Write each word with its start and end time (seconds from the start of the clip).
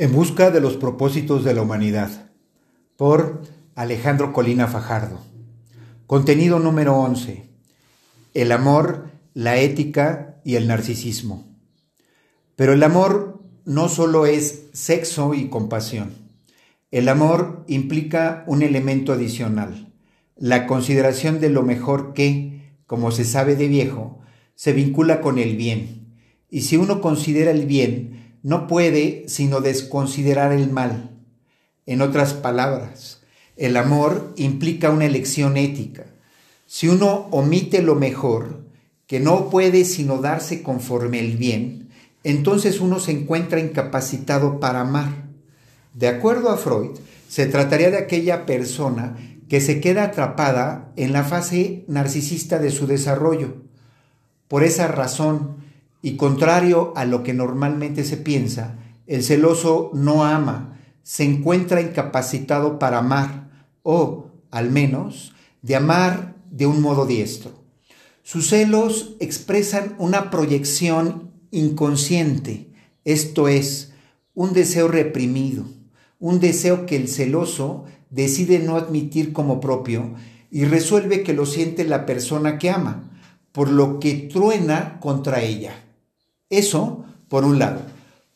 En 0.00 0.12
busca 0.12 0.52
de 0.52 0.60
los 0.60 0.76
propósitos 0.76 1.42
de 1.42 1.54
la 1.54 1.62
humanidad, 1.62 2.30
por 2.96 3.42
Alejandro 3.74 4.32
Colina 4.32 4.68
Fajardo. 4.68 5.18
Contenido 6.06 6.60
número 6.60 6.96
11. 6.96 7.50
El 8.32 8.52
amor, 8.52 9.10
la 9.34 9.56
ética 9.58 10.40
y 10.44 10.54
el 10.54 10.68
narcisismo. 10.68 11.48
Pero 12.54 12.74
el 12.74 12.84
amor 12.84 13.42
no 13.64 13.88
solo 13.88 14.26
es 14.26 14.66
sexo 14.72 15.34
y 15.34 15.48
compasión. 15.48 16.12
El 16.92 17.08
amor 17.08 17.64
implica 17.66 18.44
un 18.46 18.62
elemento 18.62 19.12
adicional, 19.12 19.92
la 20.36 20.68
consideración 20.68 21.40
de 21.40 21.50
lo 21.50 21.64
mejor 21.64 22.12
que, 22.12 22.76
como 22.86 23.10
se 23.10 23.24
sabe 23.24 23.56
de 23.56 23.66
viejo, 23.66 24.20
se 24.54 24.72
vincula 24.72 25.20
con 25.20 25.40
el 25.40 25.56
bien. 25.56 26.14
Y 26.48 26.60
si 26.60 26.76
uno 26.76 27.00
considera 27.00 27.50
el 27.50 27.66
bien, 27.66 28.17
no 28.42 28.66
puede 28.66 29.24
sino 29.28 29.60
desconsiderar 29.60 30.52
el 30.52 30.70
mal. 30.70 31.10
En 31.86 32.02
otras 32.02 32.34
palabras, 32.34 33.20
el 33.56 33.76
amor 33.76 34.32
implica 34.36 34.90
una 34.90 35.06
elección 35.06 35.56
ética. 35.56 36.06
Si 36.66 36.88
uno 36.88 37.28
omite 37.30 37.82
lo 37.82 37.94
mejor, 37.94 38.64
que 39.06 39.20
no 39.20 39.48
puede 39.48 39.84
sino 39.84 40.18
darse 40.18 40.62
conforme 40.62 41.18
el 41.18 41.36
bien, 41.36 41.88
entonces 42.24 42.80
uno 42.80 43.00
se 43.00 43.12
encuentra 43.12 43.58
incapacitado 43.58 44.60
para 44.60 44.82
amar. 44.82 45.28
De 45.94 46.08
acuerdo 46.08 46.50
a 46.50 46.58
Freud, 46.58 46.90
se 47.28 47.46
trataría 47.46 47.90
de 47.90 47.98
aquella 47.98 48.46
persona 48.46 49.16
que 49.48 49.60
se 49.60 49.80
queda 49.80 50.04
atrapada 50.04 50.92
en 50.96 51.12
la 51.12 51.24
fase 51.24 51.84
narcisista 51.88 52.58
de 52.58 52.70
su 52.70 52.86
desarrollo. 52.86 53.56
Por 54.46 54.62
esa 54.62 54.88
razón, 54.88 55.56
y 56.02 56.16
contrario 56.16 56.92
a 56.96 57.04
lo 57.04 57.22
que 57.22 57.34
normalmente 57.34 58.04
se 58.04 58.16
piensa, 58.16 58.78
el 59.06 59.22
celoso 59.22 59.90
no 59.94 60.24
ama, 60.24 60.78
se 61.02 61.24
encuentra 61.24 61.80
incapacitado 61.80 62.78
para 62.78 62.98
amar, 62.98 63.66
o, 63.82 64.30
al 64.50 64.70
menos, 64.70 65.32
de 65.62 65.76
amar 65.76 66.36
de 66.50 66.66
un 66.66 66.82
modo 66.82 67.06
diestro. 67.06 67.52
Sus 68.22 68.48
celos 68.48 69.16
expresan 69.20 69.94
una 69.98 70.30
proyección 70.30 71.30
inconsciente, 71.50 72.70
esto 73.04 73.48
es, 73.48 73.92
un 74.34 74.52
deseo 74.52 74.86
reprimido, 74.86 75.64
un 76.18 76.38
deseo 76.38 76.84
que 76.84 76.96
el 76.96 77.08
celoso 77.08 77.86
decide 78.10 78.58
no 78.58 78.76
admitir 78.76 79.32
como 79.32 79.60
propio 79.60 80.14
y 80.50 80.64
resuelve 80.64 81.22
que 81.22 81.32
lo 81.32 81.46
siente 81.46 81.84
la 81.84 82.06
persona 82.06 82.58
que 82.58 82.70
ama, 82.70 83.10
por 83.52 83.70
lo 83.70 83.98
que 83.98 84.14
truena 84.14 85.00
contra 85.00 85.40
ella. 85.42 85.87
Eso 86.50 87.04
por 87.28 87.44
un 87.44 87.58
lado. 87.58 87.82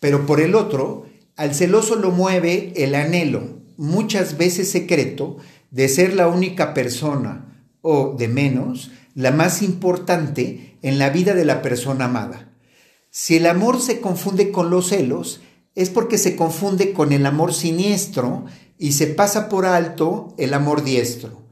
Pero 0.00 0.26
por 0.26 0.40
el 0.40 0.54
otro, 0.54 1.06
al 1.36 1.54
celoso 1.54 1.96
lo 1.96 2.10
mueve 2.10 2.72
el 2.76 2.94
anhelo, 2.94 3.60
muchas 3.76 4.36
veces 4.36 4.70
secreto, 4.70 5.36
de 5.70 5.88
ser 5.88 6.14
la 6.14 6.26
única 6.26 6.74
persona, 6.74 7.64
o 7.82 8.14
de 8.18 8.28
menos, 8.28 8.90
la 9.14 9.30
más 9.30 9.62
importante 9.62 10.78
en 10.82 10.98
la 10.98 11.10
vida 11.10 11.34
de 11.34 11.44
la 11.44 11.62
persona 11.62 12.06
amada. 12.06 12.52
Si 13.10 13.36
el 13.36 13.46
amor 13.46 13.80
se 13.80 14.00
confunde 14.00 14.50
con 14.50 14.70
los 14.70 14.88
celos, 14.88 15.40
es 15.74 15.90
porque 15.90 16.18
se 16.18 16.36
confunde 16.36 16.92
con 16.92 17.12
el 17.12 17.26
amor 17.26 17.54
siniestro 17.54 18.44
y 18.78 18.92
se 18.92 19.06
pasa 19.06 19.48
por 19.48 19.66
alto 19.66 20.34
el 20.38 20.54
amor 20.54 20.82
diestro. 20.84 21.42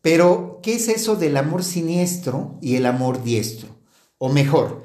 Pero, 0.00 0.60
¿qué 0.62 0.74
es 0.74 0.88
eso 0.88 1.16
del 1.16 1.36
amor 1.36 1.64
siniestro 1.64 2.58
y 2.60 2.76
el 2.76 2.86
amor 2.86 3.22
diestro? 3.22 3.68
O 4.18 4.28
mejor, 4.28 4.84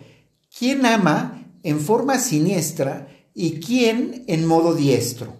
quién 0.58 0.86
ama 0.86 1.48
en 1.64 1.80
forma 1.80 2.20
siniestra 2.20 3.08
y 3.34 3.59
quién 3.59 4.23
en 4.28 4.46
modo 4.46 4.76
diestro. 4.76 5.38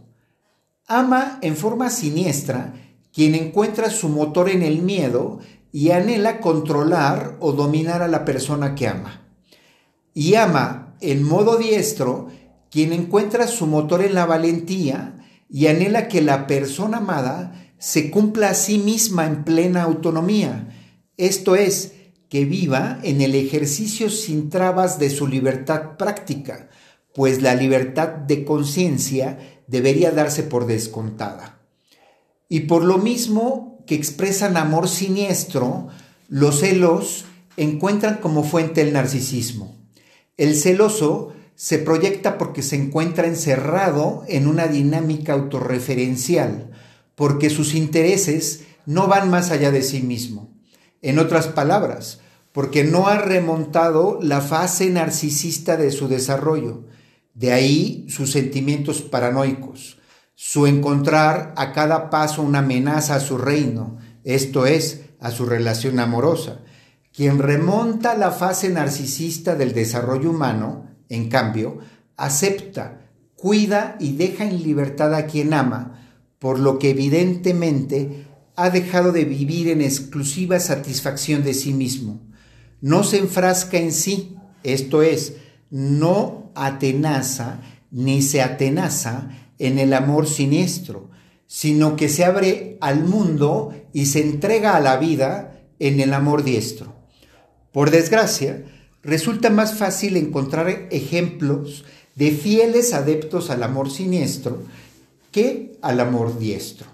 Ama 0.88 1.40
en 1.42 1.56
forma 1.56 1.90
siniestra 1.90 2.74
quien 3.14 3.36
encuentra 3.36 3.90
su 3.90 4.10
motor 4.10 4.50
en 4.50 4.64
el 4.64 4.82
miedo 4.82 5.40
y 5.72 5.92
anhela 5.92 6.40
controlar 6.40 7.38
o 7.40 7.52
dominar 7.52 8.02
a 8.02 8.08
la 8.08 8.26
persona 8.26 8.74
que 8.76 8.88
ama. 8.88 9.22
Y 10.14 10.36
ama 10.36 10.96
en 11.00 11.24
modo 11.24 11.58
diestro 11.58 12.30
quien 12.72 12.92
encuentra 12.92 13.48
su 13.48 13.68
motor 13.68 14.04
en 14.04 14.16
la 14.16 14.26
valentía 14.26 15.28
y 15.50 15.68
anhela 15.68 16.08
que 16.08 16.22
la 16.22 16.48
persona 16.48 16.98
amada 16.98 17.72
se 17.78 18.10
cumpla 18.10 18.50
a 18.50 18.54
sí 18.56 18.80
misma 18.80 19.28
en 19.28 19.44
plena 19.44 19.84
autonomía. 19.84 20.76
Esto 21.18 21.56
es, 21.56 21.94
que 22.34 22.46
viva 22.46 22.98
en 23.04 23.22
el 23.22 23.36
ejercicio 23.36 24.10
sin 24.10 24.50
trabas 24.50 24.98
de 24.98 25.12
su 25.12 25.28
libertad 25.28 25.98
práctica, 26.00 26.68
pues 27.14 27.44
la 27.44 27.54
libertad 27.54 28.08
de 28.08 28.44
conciencia 28.44 29.62
debería 29.68 30.10
darse 30.10 30.42
por 30.42 30.66
descontada. 30.66 31.60
Y 32.50 32.62
por 32.62 32.84
lo 32.84 32.98
mismo 32.98 33.84
que 33.86 33.94
expresan 33.94 34.58
amor 34.58 34.90
siniestro, 34.90 35.90
los 36.28 36.62
celos 36.62 37.26
encuentran 37.56 38.18
como 38.18 38.44
fuente 38.44 38.82
el 38.82 38.94
narcisismo. 38.94 39.78
El 40.36 40.56
celoso 40.56 41.34
se 41.54 41.78
proyecta 41.78 42.40
porque 42.40 42.64
se 42.64 42.78
encuentra 42.78 43.28
encerrado 43.28 44.24
en 44.28 44.48
una 44.48 44.66
dinámica 44.66 45.34
autorreferencial, 45.34 46.72
porque 47.14 47.52
sus 47.52 47.76
intereses 47.76 48.64
no 48.88 49.06
van 49.06 49.30
más 49.30 49.52
allá 49.52 49.70
de 49.70 49.84
sí 49.84 50.02
mismo. 50.02 50.54
En 51.04 51.20
otras 51.20 51.48
palabras, 51.48 52.22
porque 52.54 52.84
no 52.84 53.08
ha 53.08 53.18
remontado 53.18 54.20
la 54.22 54.40
fase 54.40 54.90
narcisista 54.90 55.76
de 55.76 55.92
su 55.92 56.08
desarrollo. 56.08 56.86
De 57.34 57.52
ahí 57.52 58.06
sus 58.10 58.32
sentimientos 58.32 59.02
paranoicos, 59.02 60.00
su 60.34 60.66
encontrar 60.66 61.54
a 61.58 61.74
cada 61.74 62.10
paso 62.10 62.42
una 62.42 62.60
amenaza 62.60 63.16
a 63.16 63.20
su 63.20 63.38
reino, 63.38 63.98
esto 64.24 64.66
es, 64.66 65.02
a 65.20 65.32
su 65.32 65.46
relación 65.46 66.00
amorosa. 66.00 66.62
Quien 67.12 67.40
remonta 67.40 68.16
la 68.16 68.32
fase 68.32 68.70
narcisista 68.70 69.56
del 69.56 69.74
desarrollo 69.74 70.30
humano, 70.30 70.88
en 71.10 71.28
cambio, 71.28 71.80
acepta, 72.16 73.02
cuida 73.36 73.98
y 74.00 74.16
deja 74.16 74.46
en 74.46 74.64
libertad 74.64 75.14
a 75.14 75.26
quien 75.26 75.54
ama, 75.54 76.00
por 76.40 76.60
lo 76.60 76.80
que 76.80 76.92
evidentemente 76.92 78.28
ha 78.56 78.70
dejado 78.70 79.12
de 79.12 79.26
vivir 79.26 79.70
en 79.70 79.82
exclusiva 79.82 80.60
satisfacción 80.60 81.44
de 81.44 81.54
sí 81.54 81.74
mismo 81.74 82.22
no 82.84 83.06
se 83.06 83.18
enfrasca 83.18 83.78
en 83.78 83.94
sí, 83.94 84.36
esto 84.62 85.04
es, 85.04 85.36
no 85.70 86.52
atenaza 86.54 87.62
ni 87.92 88.22
se 88.22 88.42
atenaza 88.42 89.30
en 89.58 89.80
el 89.80 89.94
amor 89.94 90.28
siniestro, 90.28 91.10
sino 91.48 91.96
que 91.96 92.10
se 92.10 92.26
abre 92.26 92.78
al 92.82 93.06
mundo 93.06 93.74
y 93.94 94.08
se 94.08 94.20
entrega 94.20 94.76
a 94.76 94.82
la 94.82 94.98
vida 94.98 95.62
en 95.80 96.02
el 96.02 96.14
amor 96.14 96.44
diestro. 96.44 96.94
Por 97.72 97.90
desgracia, 97.90 98.66
resulta 99.02 99.50
más 99.50 99.76
fácil 99.76 100.18
encontrar 100.18 100.68
ejemplos 100.92 101.86
de 102.16 102.32
fieles 102.32 102.94
adeptos 102.94 103.50
al 103.50 103.64
amor 103.64 103.92
siniestro 103.92 104.62
que 105.32 105.78
al 105.82 106.02
amor 106.02 106.38
diestro. 106.38 106.88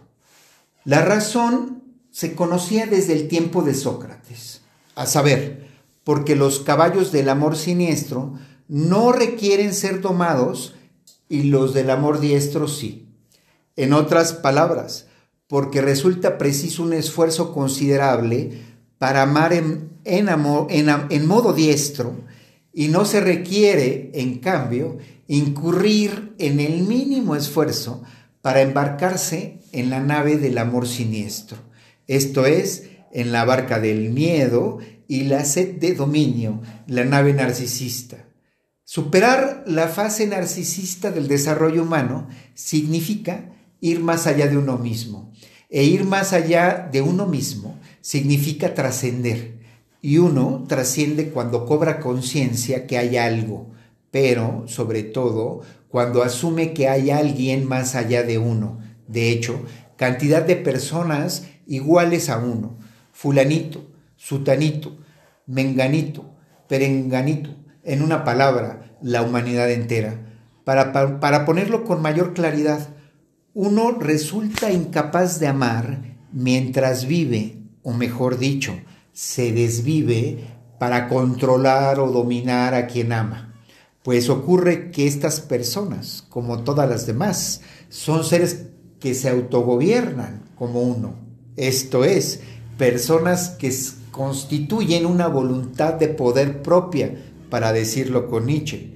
La 0.86 1.02
razón 1.02 1.84
se 2.12 2.36
conocía 2.36 2.86
desde 2.86 3.14
el 3.14 3.28
tiempo 3.28 3.62
de 3.62 3.74
Sócrates, 3.74 4.62
a 4.96 5.06
saber, 5.06 5.68
porque 6.04 6.36
los 6.36 6.60
caballos 6.60 7.12
del 7.12 7.30
amor 7.30 7.56
siniestro 7.56 8.34
no 8.68 9.12
requieren 9.12 9.74
ser 9.74 10.02
domados 10.02 10.76
y 11.28 11.44
los 11.44 11.74
del 11.74 11.90
amor 11.90 12.20
diestro 12.20 12.68
sí. 12.68 13.08
En 13.76 13.94
otras 13.94 14.34
palabras, 14.34 15.08
porque 15.48 15.82
resulta 15.82 16.38
preciso 16.38 16.84
un 16.84 16.94
esfuerzo 16.94 17.54
considerable 17.54 18.62
para 18.98 19.24
amar 19.24 19.54
en, 19.54 19.90
en 20.04 21.28
modo 21.28 21.54
diestro 21.54 22.16
y 22.74 22.88
no 22.88 23.06
se 23.06 23.20
requiere, 23.20 24.12
en 24.14 24.40
cambio, 24.40 24.98
incurrir 25.28 26.36
en 26.40 26.60
el 26.60 26.84
mínimo 26.84 27.36
esfuerzo 27.36 28.04
para 28.41 28.62
embarcarse 28.62 29.59
en 29.71 29.89
la 29.89 30.00
nave 30.00 30.38
del 30.38 30.57
amor 30.57 30.88
siniestro, 30.88 31.57
esto 32.07 32.45
es, 32.45 32.89
en 33.12 33.31
la 33.31 33.45
barca 33.45 33.80
del 33.80 34.09
miedo 34.09 34.80
y 35.07 35.24
la 35.24 35.45
sed 35.45 35.80
de 35.80 35.94
dominio, 35.94 36.62
la 36.88 37.03
nave 37.03 37.33
narcisista. 37.33 38.25
Superar 38.83 39.63
la 39.68 39.88
fase 39.88 40.25
narcisista 40.25 41.12
del 41.12 41.27
desarrollo 41.27 41.83
humano 41.83 42.27
significa 42.56 43.51
ir 43.81 44.00
más 44.00 44.25
allá 44.25 44.47
de 44.47 44.57
uno 44.57 44.77
mismo. 44.77 45.31
E 45.69 45.83
ir 45.83 46.03
más 46.03 46.33
allá 46.33 46.89
de 46.91 47.01
uno 47.01 47.27
mismo 47.27 47.80
significa 48.01 48.74
trascender. 48.74 49.59
Y 50.01 50.18
uno 50.18 50.65
trasciende 50.68 51.30
cuando 51.30 51.65
cobra 51.65 52.00
conciencia 52.00 52.88
que 52.88 52.97
hay 52.97 53.18
algo, 53.18 53.68
pero 54.09 54.63
sobre 54.68 55.03
todo 55.03 55.62
cuando 55.89 56.24
asume 56.24 56.74
que 56.74 56.88
hay 56.88 57.09
alguien 57.09 57.68
más 57.68 57.95
allá 57.95 58.24
de 58.24 58.38
uno. 58.38 58.80
De 59.07 59.31
hecho, 59.31 59.63
cantidad 59.97 60.44
de 60.44 60.56
personas 60.56 61.47
iguales 61.65 62.30
a 62.30 62.38
uno. 62.38 62.77
Fulanito, 63.12 63.91
sutanito, 64.15 64.97
menganito, 65.45 66.36
perenganito, 66.68 67.56
en 67.83 68.03
una 68.03 68.24
palabra, 68.24 68.95
la 69.01 69.24
humanidad 69.24 69.69
entera. 69.71 70.25
Para, 70.63 71.19
para, 71.19 71.45
ponerlo 71.45 71.83
con 71.83 72.01
mayor 72.01 72.33
claridad, 72.33 72.89
uno 73.53 73.91
resulta 74.00 74.71
incapaz 74.71 75.39
de 75.39 75.47
amar 75.47 76.18
mientras 76.31 77.06
vive, 77.06 77.63
o 77.81 77.94
mejor 77.94 78.38
dicho, 78.38 78.80
se 79.12 79.51
desvive 79.51 80.45
para 80.80 81.07
controlar 81.07 82.00
o 82.00 82.12
dominar 82.12 82.75
a 82.75 82.86
quien 82.86 83.12
ama. 83.12 83.49
Pues 84.04 84.30
ocurre 84.30 84.92
que 84.92 85.07
estas 85.07 85.42
personas, 85.42 86.25
como 86.30 86.63
todas 86.63 86.90
las 86.90 87.06
demás, 87.06 87.62
son 87.90 88.24
seres 88.24 88.68
que 89.00 89.13
se 89.13 89.30
autogobiernan 89.30 90.44
como 90.56 90.81
uno. 90.81 91.16
Esto 91.57 92.06
es, 92.06 92.40
personas 92.78 93.50
que 93.50 93.74
constituyen 94.12 95.06
una 95.06 95.28
voluntad 95.28 95.96
de 95.96 96.07
poder 96.07 96.62
propia, 96.62 97.13
para 97.50 97.74
decirlo 97.74 98.30
con 98.30 98.46
Nietzsche. 98.46 98.94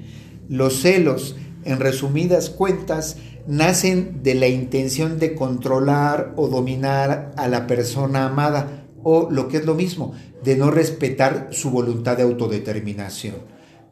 Los 0.48 0.82
celos, 0.82 1.36
en 1.66 1.80
resumidas 1.80 2.50
cuentas, 2.50 3.18
nacen 3.48 4.24
de 4.24 4.36
la 4.36 4.48
intención 4.48 5.20
de 5.20 5.36
controlar 5.36 6.34
o 6.38 6.48
dominar 6.48 7.34
a 7.36 7.48
la 7.48 7.68
persona 7.68 8.26
amada, 8.26 8.86
o 9.04 9.30
lo 9.30 9.50
que 9.50 9.58
es 9.58 9.66
lo 9.66 9.76
mismo, 9.76 10.14
de 10.44 10.56
no 10.56 10.72
respetar 10.72 11.50
su 11.52 11.72
voluntad 11.72 12.16
de 12.16 12.24
autodeterminación. 12.24 13.36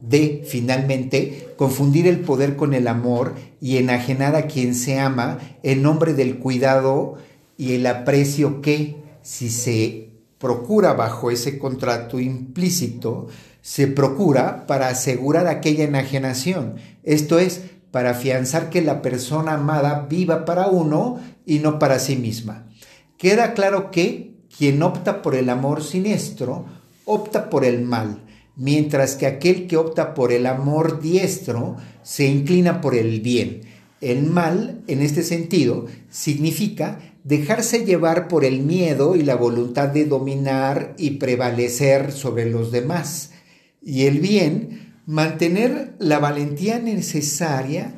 De, 0.01 0.43
finalmente, 0.45 1.53
confundir 1.57 2.07
el 2.07 2.21
poder 2.21 2.55
con 2.55 2.73
el 2.73 2.87
amor 2.87 3.35
y 3.61 3.77
enajenar 3.77 4.35
a 4.35 4.47
quien 4.47 4.73
se 4.73 4.99
ama 4.99 5.37
en 5.63 5.83
nombre 5.83 6.13
del 6.13 6.39
cuidado 6.39 7.15
y 7.57 7.75
el 7.75 7.85
aprecio 7.85 8.61
que, 8.61 8.97
si 9.21 9.49
se 9.49 10.09
procura 10.39 10.93
bajo 10.93 11.29
ese 11.29 11.59
contrato 11.59 12.19
implícito, 12.19 13.27
se 13.61 13.85
procura 13.85 14.65
para 14.65 14.87
asegurar 14.87 15.45
aquella 15.45 15.83
enajenación, 15.83 16.77
esto 17.03 17.37
es, 17.37 17.61
para 17.91 18.11
afianzar 18.11 18.69
que 18.69 18.81
la 18.81 19.01
persona 19.01 19.53
amada 19.53 20.07
viva 20.09 20.45
para 20.45 20.67
uno 20.67 21.19
y 21.45 21.59
no 21.59 21.77
para 21.77 21.99
sí 21.99 22.15
misma. 22.15 22.67
Queda 23.17 23.53
claro 23.53 23.91
que 23.91 24.33
quien 24.57 24.81
opta 24.81 25.21
por 25.21 25.35
el 25.35 25.49
amor 25.49 25.83
siniestro, 25.83 26.65
opta 27.05 27.49
por 27.49 27.65
el 27.65 27.83
mal, 27.83 28.23
mientras 28.61 29.15
que 29.15 29.25
aquel 29.25 29.65
que 29.65 29.75
opta 29.75 30.13
por 30.13 30.31
el 30.31 30.45
amor 30.45 31.01
diestro 31.01 31.77
se 32.03 32.27
inclina 32.27 32.79
por 32.79 32.93
el 32.93 33.19
bien. 33.19 33.61
El 34.01 34.27
mal, 34.27 34.83
en 34.85 35.01
este 35.01 35.23
sentido, 35.23 35.87
significa 36.11 36.99
dejarse 37.23 37.85
llevar 37.85 38.27
por 38.27 38.45
el 38.45 38.61
miedo 38.61 39.15
y 39.15 39.23
la 39.23 39.33
voluntad 39.33 39.87
de 39.87 40.05
dominar 40.05 40.93
y 40.99 41.11
prevalecer 41.11 42.11
sobre 42.11 42.51
los 42.51 42.71
demás. 42.71 43.31
Y 43.81 44.03
el 44.03 44.19
bien, 44.19 44.93
mantener 45.07 45.95
la 45.97 46.19
valentía 46.19 46.77
necesaria 46.77 47.95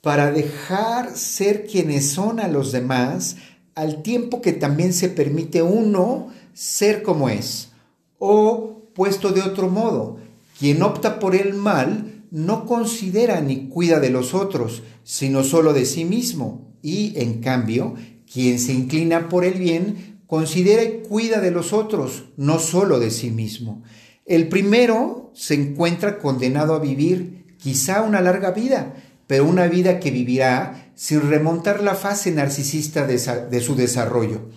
para 0.00 0.32
dejar 0.32 1.14
ser 1.14 1.66
quienes 1.66 2.08
son 2.08 2.40
a 2.40 2.48
los 2.48 2.72
demás, 2.72 3.36
al 3.74 4.02
tiempo 4.02 4.40
que 4.40 4.54
también 4.54 4.94
se 4.94 5.10
permite 5.10 5.60
uno 5.60 6.32
ser 6.54 7.02
como 7.02 7.28
es. 7.28 7.72
O, 8.18 8.75
puesto 8.96 9.30
de 9.30 9.42
otro 9.42 9.68
modo, 9.68 10.16
quien 10.58 10.82
opta 10.82 11.18
por 11.18 11.36
el 11.36 11.54
mal 11.54 12.24
no 12.30 12.66
considera 12.66 13.40
ni 13.40 13.68
cuida 13.68 14.00
de 14.00 14.10
los 14.10 14.34
otros, 14.34 14.82
sino 15.04 15.44
solo 15.44 15.72
de 15.72 15.84
sí 15.84 16.04
mismo. 16.04 16.74
Y, 16.82 17.12
en 17.16 17.40
cambio, 17.40 17.94
quien 18.32 18.58
se 18.58 18.72
inclina 18.72 19.28
por 19.28 19.44
el 19.44 19.54
bien 19.54 20.20
considera 20.26 20.82
y 20.82 21.02
cuida 21.08 21.40
de 21.40 21.50
los 21.50 21.72
otros, 21.72 22.24
no 22.36 22.58
solo 22.58 22.98
de 22.98 23.10
sí 23.10 23.30
mismo. 23.30 23.82
El 24.24 24.48
primero 24.48 25.30
se 25.34 25.54
encuentra 25.54 26.18
condenado 26.18 26.74
a 26.74 26.80
vivir 26.80 27.54
quizá 27.58 28.02
una 28.02 28.20
larga 28.20 28.50
vida, 28.50 28.94
pero 29.26 29.44
una 29.44 29.68
vida 29.68 30.00
que 30.00 30.10
vivirá 30.10 30.90
sin 30.94 31.28
remontar 31.28 31.82
la 31.82 31.94
fase 31.94 32.30
narcisista 32.32 33.06
de, 33.06 33.60
su 33.60 33.76
desarrollo. 33.76 34.50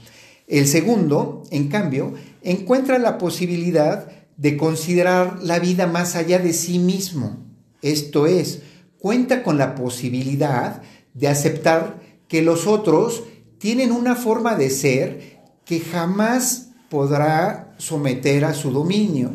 El 0.47 0.67
segundo, 0.67 1.43
en 1.51 1.67
cambio, 1.67 2.13
encuentra 2.41 2.97
la 2.97 3.17
posibilidad 3.17 4.09
de 4.39 4.55
considerar 4.55 5.39
la 5.43 5.59
vida 5.59 5.85
más 5.85 6.15
allá 6.15 6.39
de 6.39 6.53
sí 6.53 6.79
mismo. 6.79 7.45
Esto 7.81 8.25
es, 8.25 8.61
cuenta 8.97 9.43
con 9.43 9.57
la 9.57 9.75
posibilidad 9.75 10.81
de 11.13 11.27
aceptar 11.27 11.99
que 12.29 12.41
los 12.41 12.65
otros 12.65 13.23
tienen 13.57 13.91
una 13.91 14.15
forma 14.15 14.55
de 14.55 14.69
ser 14.69 15.39
que 15.65 15.81
jamás 15.81 16.69
podrá 16.89 17.75
someter 17.77 18.45
a 18.45 18.53
su 18.53 18.71
dominio 18.71 19.33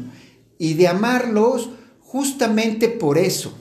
y 0.59 0.73
de 0.73 0.89
amarlos 0.89 1.69
justamente 2.01 2.89
por 2.89 3.19
eso, 3.19 3.53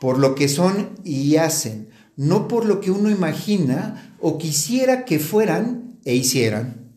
por 0.00 0.18
lo 0.18 0.34
que 0.34 0.48
son 0.48 0.90
y 1.04 1.36
hacen, 1.36 1.90
no 2.16 2.48
por 2.48 2.64
lo 2.64 2.80
que 2.80 2.90
uno 2.90 3.10
imagina 3.10 4.16
o 4.20 4.38
quisiera 4.38 5.04
que 5.04 5.18
fueran 5.18 5.98
e 6.06 6.14
hicieran. 6.14 6.87